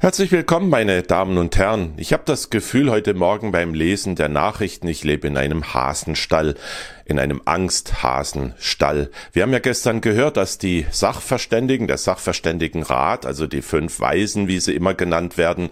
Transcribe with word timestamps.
Herzlich 0.00 0.30
willkommen, 0.30 0.70
meine 0.70 1.02
Damen 1.02 1.38
und 1.38 1.56
Herren. 1.56 1.94
Ich 1.96 2.12
habe 2.12 2.22
das 2.24 2.50
Gefühl 2.50 2.88
heute 2.88 3.14
Morgen 3.14 3.50
beim 3.50 3.74
Lesen 3.74 4.14
der 4.14 4.28
Nachrichten, 4.28 4.86
ich 4.86 5.02
lebe 5.02 5.26
in 5.26 5.36
einem 5.36 5.74
Hasenstall 5.74 6.54
in 7.08 7.18
einem 7.18 7.40
Angsthasenstall. 7.46 9.10
Wir 9.32 9.42
haben 9.42 9.52
ja 9.52 9.60
gestern 9.60 10.02
gehört, 10.02 10.36
dass 10.36 10.58
die 10.58 10.86
Sachverständigen, 10.90 11.86
der 11.86 11.96
Sachverständigenrat, 11.96 13.24
also 13.24 13.46
die 13.46 13.62
fünf 13.62 13.98
Weisen, 13.98 14.46
wie 14.46 14.60
sie 14.60 14.74
immer 14.74 14.92
genannt 14.92 15.38
werden, 15.38 15.70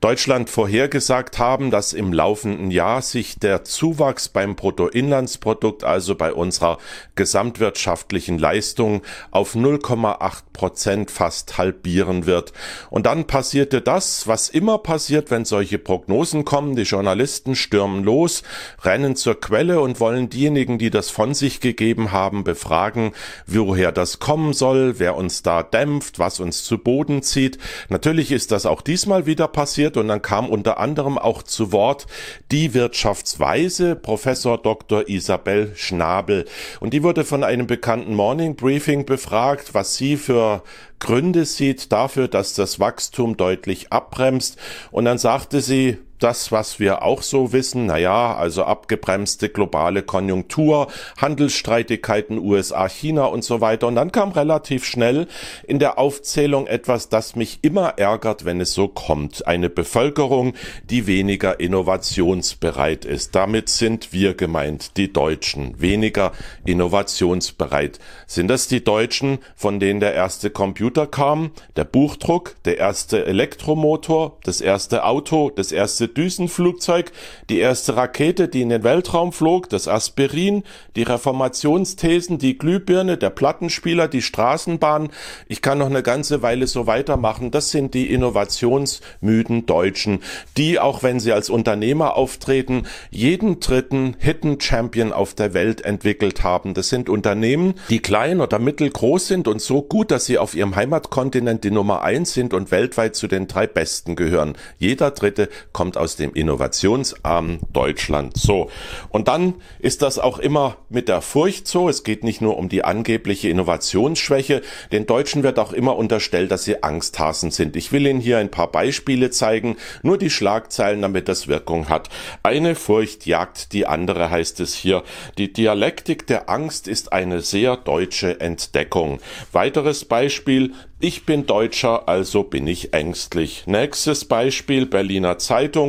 Deutschland 0.00 0.50
vorhergesagt 0.50 1.38
haben, 1.38 1.70
dass 1.70 1.92
im 1.92 2.12
laufenden 2.12 2.72
Jahr 2.72 3.00
sich 3.00 3.38
der 3.38 3.62
Zuwachs 3.62 4.28
beim 4.28 4.56
Bruttoinlandsprodukt, 4.56 5.84
also 5.84 6.16
bei 6.16 6.32
unserer 6.32 6.78
gesamtwirtschaftlichen 7.14 8.38
Leistung, 8.38 9.02
auf 9.30 9.54
0,8 9.54 10.42
Prozent 10.52 11.12
fast 11.12 11.58
halbieren 11.58 12.26
wird. 12.26 12.52
Und 12.90 13.06
dann 13.06 13.28
passierte 13.62 13.80
das, 13.80 14.26
was 14.26 14.48
immer 14.48 14.78
passiert, 14.78 15.30
wenn 15.30 15.44
solche 15.44 15.78
Prognosen 15.78 16.44
kommen. 16.44 16.74
Die 16.76 16.82
Journalisten 16.82 17.54
stürmen 17.54 18.02
los, 18.02 18.42
rennen 18.82 19.14
zur 19.16 19.40
Quelle 19.40 19.80
und 19.80 20.00
wollen 20.00 20.28
diejenigen, 20.28 20.42
diejenigen, 20.52 20.78
die 20.78 20.90
das 20.90 21.10
von 21.10 21.34
sich 21.34 21.60
gegeben 21.60 22.12
haben, 22.12 22.44
befragen, 22.44 23.12
woher 23.46 23.92
das 23.92 24.18
kommen 24.18 24.52
soll, 24.52 24.98
wer 24.98 25.16
uns 25.16 25.42
da 25.42 25.62
dämpft, 25.62 26.18
was 26.18 26.40
uns 26.40 26.64
zu 26.64 26.78
Boden 26.78 27.22
zieht. 27.22 27.58
Natürlich 27.88 28.32
ist 28.32 28.50
das 28.50 28.66
auch 28.66 28.82
diesmal 28.82 29.26
wieder 29.26 29.48
passiert 29.48 29.96
und 29.96 30.08
dann 30.08 30.20
kam 30.20 30.48
unter 30.48 30.78
anderem 30.78 31.18
auch 31.18 31.42
zu 31.42 31.72
Wort 31.72 32.06
die 32.50 32.74
Wirtschaftsweise 32.74 33.96
Professor 33.96 34.58
Dr. 34.58 35.08
Isabel 35.08 35.72
Schnabel 35.74 36.44
und 36.80 36.92
die 36.92 37.02
wurde 37.02 37.24
von 37.24 37.44
einem 37.44 37.66
bekannten 37.66 38.14
Morning 38.14 38.56
Briefing 38.56 39.06
befragt, 39.06 39.74
was 39.74 39.96
sie 39.96 40.16
für 40.16 40.62
Gründe 41.02 41.44
sieht 41.44 41.90
dafür, 41.90 42.28
dass 42.28 42.54
das 42.54 42.78
Wachstum 42.78 43.36
deutlich 43.36 43.92
abbremst. 43.92 44.56
Und 44.92 45.04
dann 45.04 45.18
sagte 45.18 45.60
sie, 45.60 45.98
das, 46.22 46.52
was 46.52 46.78
wir 46.78 47.02
auch 47.02 47.22
so 47.22 47.52
wissen, 47.52 47.86
naja, 47.86 48.34
also 48.36 48.64
abgebremste 48.64 49.48
globale 49.48 50.02
Konjunktur, 50.02 50.88
Handelsstreitigkeiten 51.16 52.38
USA, 52.38 52.88
China 52.88 53.24
und 53.24 53.44
so 53.44 53.60
weiter. 53.60 53.86
Und 53.88 53.96
dann 53.96 54.12
kam 54.12 54.32
relativ 54.32 54.84
schnell 54.84 55.26
in 55.64 55.78
der 55.78 55.98
Aufzählung 55.98 56.66
etwas, 56.66 57.08
das 57.08 57.34
mich 57.34 57.58
immer 57.62 57.98
ärgert, 57.98 58.44
wenn 58.44 58.60
es 58.60 58.72
so 58.72 58.88
kommt. 58.88 59.46
Eine 59.46 59.70
Bevölkerung, 59.70 60.54
die 60.88 61.06
weniger 61.06 61.58
innovationsbereit 61.58 63.04
ist. 63.04 63.34
Damit 63.34 63.68
sind 63.68 64.12
wir 64.12 64.34
gemeint, 64.34 64.96
die 64.96 65.12
Deutschen. 65.12 65.80
Weniger 65.80 66.32
innovationsbereit. 66.64 67.98
Sind 68.26 68.48
das 68.48 68.68
die 68.68 68.84
Deutschen, 68.84 69.38
von 69.56 69.80
denen 69.80 70.00
der 70.00 70.14
erste 70.14 70.50
Computer 70.50 71.06
kam, 71.06 71.50
der 71.76 71.84
Buchdruck, 71.84 72.54
der 72.64 72.78
erste 72.78 73.26
Elektromotor, 73.26 74.38
das 74.44 74.60
erste 74.60 75.04
Auto, 75.04 75.50
das 75.50 75.72
erste 75.72 76.11
Düsenflugzeug, 76.14 77.12
die 77.48 77.58
erste 77.58 77.96
Rakete, 77.96 78.48
die 78.48 78.62
in 78.62 78.68
den 78.68 78.84
Weltraum 78.84 79.32
flog, 79.32 79.68
das 79.68 79.88
Aspirin, 79.88 80.64
die 80.96 81.02
Reformationsthesen, 81.02 82.38
die 82.38 82.58
Glühbirne, 82.58 83.16
der 83.16 83.30
Plattenspieler, 83.30 84.08
die 84.08 84.22
Straßenbahn. 84.22 85.10
Ich 85.48 85.62
kann 85.62 85.78
noch 85.78 85.86
eine 85.86 86.02
ganze 86.02 86.42
Weile 86.42 86.66
so 86.66 86.86
weitermachen. 86.86 87.50
Das 87.50 87.70
sind 87.70 87.94
die 87.94 88.12
innovationsmüden 88.12 89.66
Deutschen, 89.66 90.20
die, 90.56 90.78
auch 90.78 91.02
wenn 91.02 91.20
sie 91.20 91.32
als 91.32 91.50
Unternehmer 91.50 92.16
auftreten, 92.16 92.86
jeden 93.10 93.60
dritten 93.60 94.16
Hidden 94.18 94.60
Champion 94.60 95.12
auf 95.12 95.34
der 95.34 95.54
Welt 95.54 95.84
entwickelt 95.84 96.42
haben. 96.42 96.74
Das 96.74 96.88
sind 96.88 97.08
Unternehmen, 97.08 97.74
die 97.88 98.00
klein 98.00 98.40
oder 98.40 98.58
mittelgroß 98.58 99.26
sind 99.26 99.48
und 99.48 99.60
so 99.60 99.82
gut, 99.82 100.10
dass 100.10 100.26
sie 100.26 100.38
auf 100.38 100.54
ihrem 100.54 100.76
Heimatkontinent 100.76 101.64
die 101.64 101.70
Nummer 101.70 102.02
eins 102.02 102.32
sind 102.34 102.54
und 102.54 102.70
weltweit 102.70 103.16
zu 103.16 103.28
den 103.28 103.48
drei 103.48 103.66
Besten 103.66 104.16
gehören. 104.16 104.56
Jeder 104.78 105.10
dritte 105.10 105.48
kommt 105.72 105.96
aus 106.02 106.16
dem 106.16 106.34
innovationsarmen 106.34 107.60
Deutschland. 107.72 108.36
So. 108.36 108.70
Und 109.10 109.28
dann 109.28 109.54
ist 109.78 110.02
das 110.02 110.18
auch 110.18 110.40
immer 110.40 110.76
mit 110.88 111.06
der 111.06 111.22
Furcht 111.22 111.68
so. 111.68 111.88
Es 111.88 112.02
geht 112.02 112.24
nicht 112.24 112.40
nur 112.40 112.58
um 112.58 112.68
die 112.68 112.82
angebliche 112.82 113.48
Innovationsschwäche. 113.48 114.62
Den 114.90 115.06
Deutschen 115.06 115.44
wird 115.44 115.60
auch 115.60 115.72
immer 115.72 115.96
unterstellt, 115.96 116.50
dass 116.50 116.64
sie 116.64 116.82
Angsthasen 116.82 117.52
sind. 117.52 117.76
Ich 117.76 117.92
will 117.92 118.04
Ihnen 118.04 118.20
hier 118.20 118.38
ein 118.38 118.50
paar 118.50 118.72
Beispiele 118.72 119.30
zeigen. 119.30 119.76
Nur 120.02 120.18
die 120.18 120.30
Schlagzeilen, 120.30 121.02
damit 121.02 121.28
das 121.28 121.46
Wirkung 121.46 121.88
hat. 121.88 122.08
Eine 122.42 122.74
Furcht 122.74 123.24
jagt 123.24 123.72
die 123.72 123.86
andere, 123.86 124.28
heißt 124.28 124.58
es 124.58 124.74
hier. 124.74 125.04
Die 125.38 125.52
Dialektik 125.52 126.26
der 126.26 126.50
Angst 126.50 126.88
ist 126.88 127.12
eine 127.12 127.42
sehr 127.42 127.76
deutsche 127.76 128.40
Entdeckung. 128.40 129.20
Weiteres 129.52 130.04
Beispiel. 130.04 130.72
Ich 131.04 131.26
bin 131.26 131.46
Deutscher, 131.46 132.08
also 132.08 132.44
bin 132.44 132.68
ich 132.68 132.94
ängstlich. 132.94 133.64
Nächstes 133.66 134.24
Beispiel 134.24 134.86
Berliner 134.86 135.36
Zeitung. 135.36 135.81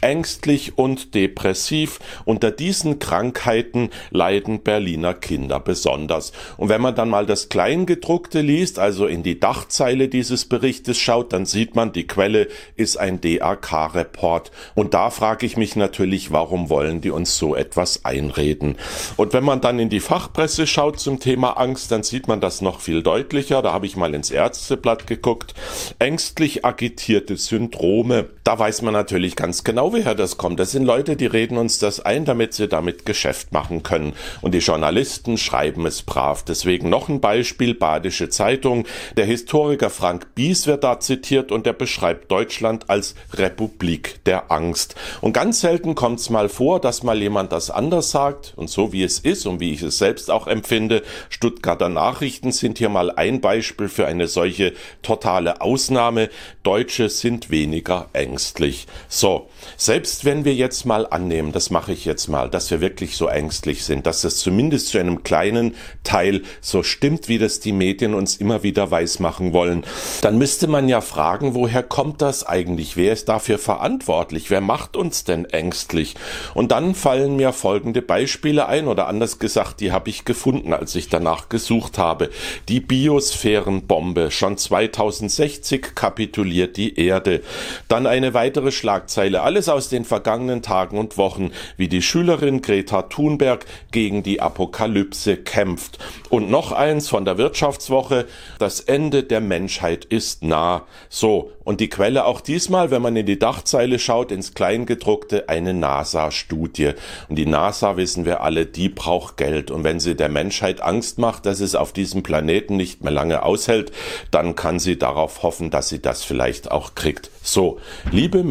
Ängstlich 0.00 0.78
und 0.78 1.14
depressiv. 1.14 1.98
Unter 2.24 2.50
diesen 2.50 2.98
Krankheiten 2.98 3.90
leiden 4.10 4.62
Berliner 4.62 5.14
Kinder 5.14 5.60
besonders. 5.60 6.32
Und 6.56 6.68
wenn 6.68 6.80
man 6.80 6.94
dann 6.94 7.10
mal 7.10 7.26
das 7.26 7.48
Kleingedruckte 7.48 8.40
liest, 8.40 8.78
also 8.78 9.06
in 9.06 9.22
die 9.22 9.38
Dachzeile 9.38 10.08
dieses 10.08 10.46
Berichtes 10.46 10.98
schaut, 10.98 11.32
dann 11.32 11.46
sieht 11.46 11.74
man, 11.74 11.92
die 11.92 12.06
Quelle 12.06 12.48
ist 12.76 12.96
ein 12.96 13.20
DAK-Report. 13.20 14.50
Und 14.74 14.94
da 14.94 15.10
frage 15.10 15.46
ich 15.46 15.56
mich 15.56 15.76
natürlich, 15.76 16.30
warum 16.30 16.70
wollen 16.70 17.00
die 17.00 17.10
uns 17.10 17.36
so 17.36 17.54
etwas 17.54 18.04
einreden? 18.04 18.76
Und 19.16 19.32
wenn 19.32 19.44
man 19.44 19.60
dann 19.60 19.78
in 19.78 19.88
die 19.88 20.00
Fachpresse 20.00 20.66
schaut 20.66 21.00
zum 21.00 21.20
Thema 21.20 21.58
Angst, 21.58 21.92
dann 21.92 22.02
sieht 22.02 22.28
man 22.28 22.40
das 22.40 22.60
noch 22.60 22.80
viel 22.80 23.02
deutlicher. 23.02 23.62
Da 23.62 23.72
habe 23.72 23.86
ich 23.86 23.96
mal 23.96 24.14
ins 24.14 24.30
Ärzte 24.30 24.70
Ärzteblatt 24.70 25.06
geguckt. 25.06 25.54
Ängstlich 25.98 26.64
agitierte 26.64 27.36
Syndrome. 27.36 28.30
Da 28.44 28.58
weiß 28.58 28.82
man 28.82 28.92
natürlich 28.92 29.36
ganz 29.40 29.64
genau, 29.64 29.94
woher 29.94 30.14
das 30.14 30.36
kommt. 30.36 30.60
Das 30.60 30.72
sind 30.72 30.84
Leute, 30.84 31.16
die 31.16 31.24
reden 31.24 31.56
uns 31.56 31.78
das 31.78 32.00
ein, 32.00 32.26
damit 32.26 32.52
sie 32.52 32.68
damit 32.68 33.06
Geschäft 33.06 33.52
machen 33.52 33.82
können. 33.82 34.12
Und 34.42 34.52
die 34.52 34.58
Journalisten 34.58 35.38
schreiben 35.38 35.86
es 35.86 36.02
brav. 36.02 36.44
Deswegen 36.44 36.90
noch 36.90 37.08
ein 37.08 37.22
Beispiel, 37.22 37.74
Badische 37.74 38.28
Zeitung. 38.28 38.84
Der 39.16 39.24
Historiker 39.24 39.88
Frank 39.88 40.34
Bies 40.34 40.66
wird 40.66 40.84
da 40.84 41.00
zitiert 41.00 41.52
und 41.52 41.64
der 41.64 41.72
beschreibt 41.72 42.30
Deutschland 42.30 42.90
als 42.90 43.14
Republik 43.32 44.22
der 44.26 44.52
Angst. 44.52 44.94
Und 45.22 45.32
ganz 45.32 45.60
selten 45.60 45.94
kommt 45.94 46.20
es 46.20 46.28
mal 46.28 46.50
vor, 46.50 46.78
dass 46.78 47.02
mal 47.02 47.16
jemand 47.16 47.50
das 47.52 47.70
anders 47.70 48.10
sagt 48.10 48.52
und 48.56 48.68
so 48.68 48.92
wie 48.92 49.02
es 49.02 49.20
ist 49.20 49.46
und 49.46 49.58
wie 49.58 49.72
ich 49.72 49.80
es 49.80 49.96
selbst 49.96 50.30
auch 50.30 50.48
empfinde. 50.48 51.02
Stuttgarter 51.30 51.88
Nachrichten 51.88 52.52
sind 52.52 52.76
hier 52.76 52.90
mal 52.90 53.10
ein 53.10 53.40
Beispiel 53.40 53.88
für 53.88 54.06
eine 54.06 54.28
solche 54.28 54.74
totale 55.00 55.62
Ausnahme. 55.62 56.28
Deutsche 56.62 57.08
sind 57.08 57.50
weniger 57.50 58.10
ängstlich. 58.12 58.86
So, 59.08 59.29
selbst 59.76 60.24
wenn 60.24 60.44
wir 60.44 60.54
jetzt 60.54 60.84
mal 60.84 61.06
annehmen, 61.06 61.52
das 61.52 61.70
mache 61.70 61.92
ich 61.92 62.04
jetzt 62.04 62.28
mal, 62.28 62.50
dass 62.50 62.70
wir 62.70 62.80
wirklich 62.80 63.16
so 63.16 63.26
ängstlich 63.26 63.84
sind, 63.84 64.06
dass 64.06 64.24
es 64.24 64.38
zumindest 64.38 64.88
zu 64.88 64.98
einem 64.98 65.22
kleinen 65.22 65.74
Teil 66.04 66.42
so 66.60 66.82
stimmt, 66.82 67.28
wie 67.28 67.38
das 67.38 67.60
die 67.60 67.72
Medien 67.72 68.14
uns 68.14 68.36
immer 68.36 68.62
wieder 68.62 68.90
weismachen 68.90 69.52
wollen, 69.52 69.84
dann 70.22 70.38
müsste 70.38 70.66
man 70.66 70.88
ja 70.88 71.00
fragen, 71.00 71.54
woher 71.54 71.82
kommt 71.82 72.22
das 72.22 72.46
eigentlich? 72.46 72.96
Wer 72.96 73.12
ist 73.12 73.28
dafür 73.28 73.58
verantwortlich? 73.58 74.50
Wer 74.50 74.60
macht 74.60 74.96
uns 74.96 75.24
denn 75.24 75.44
ängstlich? 75.44 76.14
Und 76.54 76.72
dann 76.72 76.94
fallen 76.94 77.36
mir 77.36 77.52
folgende 77.52 78.02
Beispiele 78.02 78.66
ein 78.66 78.88
oder 78.88 79.06
anders 79.06 79.38
gesagt, 79.38 79.80
die 79.80 79.92
habe 79.92 80.10
ich 80.10 80.24
gefunden, 80.24 80.72
als 80.72 80.94
ich 80.94 81.08
danach 81.08 81.48
gesucht 81.48 81.98
habe. 81.98 82.30
Die 82.68 82.80
Biosphärenbombe 82.80 84.30
Schon 84.30 84.56
2060 84.56 85.94
kapituliert 85.94 86.76
die 86.76 86.98
Erde. 86.98 87.42
Dann 87.88 88.06
eine 88.06 88.34
weitere 88.34 88.72
Schlagzeile. 88.72 89.19
Alles 89.20 89.68
aus 89.68 89.88
den 89.88 90.04
vergangenen 90.04 90.62
Tagen 90.62 90.98
und 90.98 91.18
Wochen, 91.18 91.50
wie 91.76 91.88
die 91.88 92.02
Schülerin 92.02 92.62
Greta 92.62 93.02
Thunberg 93.02 93.66
gegen 93.90 94.22
die 94.22 94.40
Apokalypse 94.40 95.36
kämpft. 95.36 95.98
Und 96.30 96.50
noch 96.50 96.72
eins 96.72 97.08
von 97.08 97.24
der 97.24 97.38
Wirtschaftswoche. 97.38 98.26
Das 98.58 98.80
Ende 98.80 99.22
der 99.22 99.40
Menschheit 99.40 100.04
ist 100.04 100.42
nah. 100.42 100.86
So. 101.08 101.52
Und 101.64 101.80
die 101.80 101.88
Quelle 101.88 102.24
auch 102.24 102.40
diesmal, 102.40 102.90
wenn 102.90 103.02
man 103.02 103.14
in 103.14 103.26
die 103.26 103.38
Dachzeile 103.38 103.98
schaut, 103.98 104.32
ins 104.32 104.54
Kleingedruckte, 104.54 105.48
eine 105.48 105.74
NASA-Studie. 105.74 106.92
Und 107.28 107.36
die 107.36 107.46
NASA, 107.46 107.96
wissen 107.96 108.24
wir 108.24 108.42
alle, 108.42 108.66
die 108.66 108.88
braucht 108.88 109.36
Geld. 109.36 109.70
Und 109.70 109.84
wenn 109.84 110.00
sie 110.00 110.16
der 110.16 110.30
Menschheit 110.30 110.80
Angst 110.80 111.18
macht, 111.18 111.46
dass 111.46 111.60
es 111.60 111.74
auf 111.74 111.92
diesem 111.92 112.22
Planeten 112.22 112.76
nicht 112.76 113.04
mehr 113.04 113.12
lange 113.12 113.44
aushält, 113.44 113.92
dann 114.30 114.56
kann 114.56 114.78
sie 114.78 114.98
darauf 114.98 115.42
hoffen, 115.42 115.70
dass 115.70 115.88
sie 115.88 116.00
das 116.00 116.24
vielleicht 116.24 116.70
auch 116.70 116.94
kriegt. 116.94 117.30
So, 117.42 117.78
liebe 118.10 118.42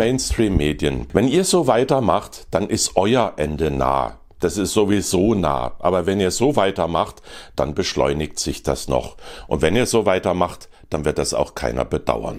Mainstream-Medien, 0.59 1.07
wenn 1.13 1.27
ihr 1.27 1.45
so 1.45 1.67
weitermacht, 1.67 2.47
dann 2.51 2.69
ist 2.69 2.95
euer 2.95 3.33
Ende 3.38 3.71
nah. 3.71 4.19
Das 4.41 4.57
ist 4.57 4.73
sowieso 4.73 5.33
nah. 5.33 5.73
Aber 5.79 6.06
wenn 6.06 6.19
ihr 6.19 6.31
so 6.31 6.56
weitermacht, 6.56 7.21
dann 7.56 7.73
beschleunigt 7.73 8.39
sich 8.39 8.63
das 8.63 8.88
noch. 8.88 9.17
Und 9.47 9.61
wenn 9.61 9.75
ihr 9.75 9.85
so 9.85 10.06
weitermacht, 10.06 10.69
dann 10.89 11.06
wird 11.06 11.17
das 11.17 11.33
auch 11.33 11.56
keiner 11.56 11.85
bedauern. 11.85 12.38